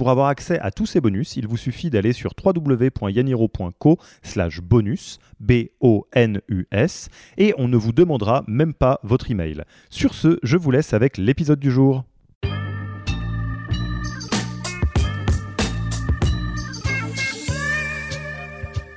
[0.00, 5.18] Pour avoir accès à tous ces bonus, il vous suffit d'aller sur www.yaniro.co slash bonus,
[5.40, 9.62] B-O-N-U-S, et on ne vous demandera même pas votre email.
[9.90, 12.04] Sur ce, je vous laisse avec l'épisode du jour.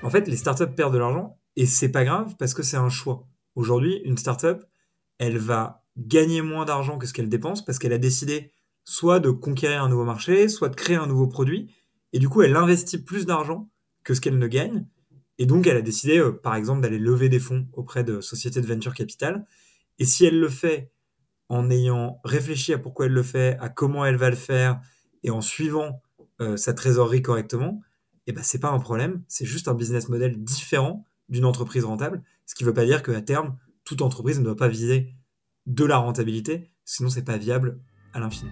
[0.04, 2.88] En fait, les startups perdent de l'argent et c'est pas grave parce que c'est un
[2.88, 3.28] choix.
[3.56, 4.64] Aujourd'hui, une startup,
[5.18, 8.54] elle va gagner moins d'argent que ce qu'elle dépense parce qu'elle a décidé
[8.86, 11.74] soit de conquérir un nouveau marché, soit de créer un nouveau produit.
[12.12, 13.70] Et du coup, elle investit plus d'argent
[14.04, 14.86] que ce qu'elle ne gagne.
[15.38, 18.62] Et donc, elle a décidé, euh, par exemple, d'aller lever des fonds auprès de sociétés
[18.62, 19.46] de venture capital.
[20.00, 20.92] Et si elle le fait
[21.50, 24.80] en ayant réfléchi à pourquoi elle le fait, à comment elle va le faire,
[25.24, 26.02] et en suivant
[26.42, 27.82] euh, sa trésorerie correctement,
[28.28, 29.24] eh ben, c'est pas un problème.
[29.28, 32.24] C'est juste un business model différent d'une entreprise rentable.
[32.46, 35.14] Ce qui ne veut pas dire qu'à terme, toute entreprise ne doit pas viser
[35.66, 37.80] de la rentabilité, sinon c'est pas viable
[38.14, 38.52] à l'infini.